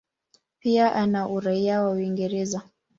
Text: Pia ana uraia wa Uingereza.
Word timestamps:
Pia 0.59 0.95
ana 0.95 1.27
uraia 1.27 1.81
wa 1.81 1.91
Uingereza. 1.91 2.61